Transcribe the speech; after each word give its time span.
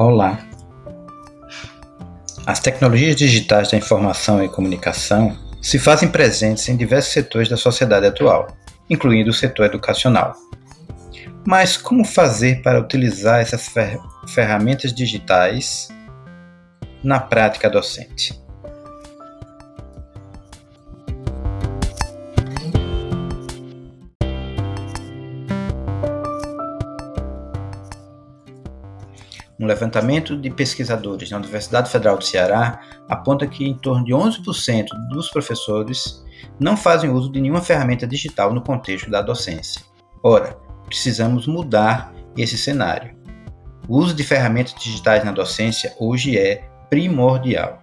Olá! 0.00 0.38
As 2.46 2.58
tecnologias 2.58 3.14
digitais 3.14 3.70
da 3.70 3.76
informação 3.76 4.42
e 4.42 4.48
comunicação 4.48 5.36
se 5.60 5.78
fazem 5.78 6.08
presentes 6.08 6.66
em 6.70 6.76
diversos 6.78 7.12
setores 7.12 7.50
da 7.50 7.56
sociedade 7.58 8.06
atual, 8.06 8.46
incluindo 8.88 9.28
o 9.28 9.34
setor 9.34 9.66
educacional. 9.66 10.32
Mas 11.46 11.76
como 11.76 12.02
fazer 12.02 12.62
para 12.62 12.80
utilizar 12.80 13.42
essas 13.42 13.68
fer 13.68 13.98
ferramentas 14.26 14.94
digitais 14.94 15.88
na 17.04 17.20
prática 17.20 17.68
docente? 17.68 18.40
Um 29.60 29.66
levantamento 29.66 30.38
de 30.38 30.48
pesquisadores 30.48 31.30
na 31.30 31.36
Universidade 31.36 31.90
Federal 31.90 32.16
do 32.16 32.24
Ceará 32.24 32.80
aponta 33.06 33.46
que 33.46 33.62
em 33.62 33.76
torno 33.76 34.02
de 34.06 34.12
11% 34.12 34.86
dos 35.10 35.28
professores 35.28 36.24
não 36.58 36.78
fazem 36.78 37.10
uso 37.10 37.30
de 37.30 37.42
nenhuma 37.42 37.60
ferramenta 37.60 38.06
digital 38.06 38.54
no 38.54 38.62
contexto 38.62 39.10
da 39.10 39.20
docência. 39.20 39.82
Ora, 40.22 40.56
precisamos 40.86 41.46
mudar 41.46 42.10
esse 42.38 42.56
cenário. 42.56 43.14
O 43.86 43.98
uso 43.98 44.14
de 44.14 44.24
ferramentas 44.24 44.74
digitais 44.74 45.22
na 45.24 45.32
docência 45.32 45.94
hoje 46.00 46.38
é 46.38 46.64
primordial. 46.88 47.82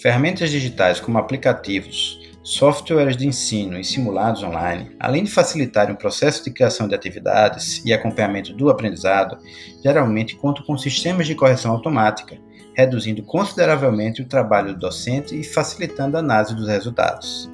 Ferramentas 0.00 0.50
digitais 0.50 1.00
como 1.00 1.16
aplicativos, 1.16 2.20
softwares 2.42 3.16
de 3.16 3.26
ensino 3.26 3.78
e 3.80 3.84
simulados 3.84 4.42
online, 4.42 4.94
além 5.00 5.24
de 5.24 5.30
facilitarem 5.30 5.94
o 5.94 5.98
processo 5.98 6.44
de 6.44 6.50
criação 6.50 6.86
de 6.86 6.94
atividades 6.94 7.82
e 7.84 7.94
acompanhamento 7.94 8.52
do 8.52 8.68
aprendizado, 8.68 9.38
geralmente 9.82 10.36
contam 10.36 10.64
com 10.64 10.76
sistemas 10.76 11.26
de 11.26 11.34
correção 11.34 11.72
automática, 11.72 12.38
reduzindo 12.76 13.22
consideravelmente 13.22 14.20
o 14.20 14.28
trabalho 14.28 14.74
do 14.74 14.80
docente 14.80 15.34
e 15.34 15.42
facilitando 15.42 16.18
a 16.18 16.20
análise 16.20 16.54
dos 16.54 16.68
resultados. 16.68 17.50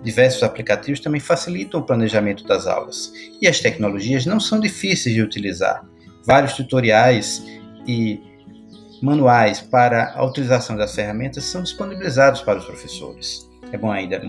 Diversos 0.00 0.44
aplicativos 0.44 1.00
também 1.00 1.20
facilitam 1.20 1.80
o 1.80 1.84
planejamento 1.84 2.44
das 2.44 2.68
aulas, 2.68 3.12
e 3.42 3.48
as 3.48 3.58
tecnologias 3.58 4.24
não 4.24 4.38
são 4.38 4.60
difíceis 4.60 5.14
de 5.14 5.22
utilizar. 5.22 5.84
Vários 6.24 6.52
tutoriais 6.54 7.44
e 7.86 8.29
manuais 9.02 9.60
para 9.60 10.12
a 10.14 10.24
utilização 10.24 10.76
das 10.76 10.94
ferramentas 10.94 11.44
são 11.44 11.62
disponibilizados 11.62 12.42
para 12.42 12.58
os 12.58 12.64
professores. 12.64 13.48
É 13.72 13.78
bom 13.78 13.90
ainda 13.90 14.20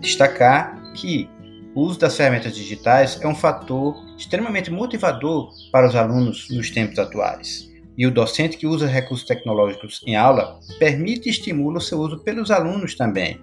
destacar 0.00 0.92
que 0.92 1.28
o 1.74 1.82
uso 1.82 1.98
das 1.98 2.16
ferramentas 2.16 2.54
digitais 2.54 3.18
é 3.22 3.26
um 3.26 3.34
fator 3.34 3.96
extremamente 4.16 4.70
motivador 4.70 5.50
para 5.70 5.86
os 5.86 5.96
alunos 5.96 6.48
nos 6.50 6.70
tempos 6.70 6.98
atuais. 6.98 7.70
E 7.96 8.06
o 8.06 8.10
docente 8.10 8.56
que 8.56 8.66
usa 8.66 8.86
recursos 8.86 9.26
tecnológicos 9.26 10.00
em 10.06 10.16
aula 10.16 10.58
permite 10.78 11.28
e 11.28 11.30
estimula 11.30 11.78
o 11.78 11.80
seu 11.80 11.98
uso 11.98 12.18
pelos 12.18 12.50
alunos 12.50 12.94
também. 12.94 13.40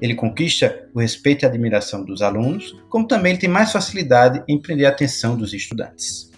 Ele 0.00 0.14
conquista 0.14 0.88
o 0.94 1.00
respeito 1.00 1.42
e 1.42 1.46
a 1.46 1.48
admiração 1.48 2.04
dos 2.04 2.22
alunos, 2.22 2.74
como 2.88 3.06
também 3.06 3.32
ele 3.32 3.40
tem 3.40 3.50
mais 3.50 3.70
facilidade 3.70 4.42
em 4.48 4.60
prender 4.60 4.86
a 4.86 4.90
atenção 4.90 5.36
dos 5.36 5.52
estudantes. 5.52 6.29